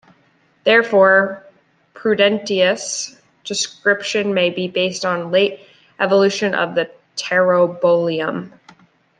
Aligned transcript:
Therefore, 0.63 1.45
Prudentius' 1.93 3.15
description 3.43 4.33
may 4.33 4.49
be 4.49 4.67
based 4.67 5.05
on 5.05 5.21
a 5.21 5.29
late 5.29 5.59
evolution 5.99 6.55
of 6.55 6.73
the 6.73 6.89
"taurobolium". 7.15 8.51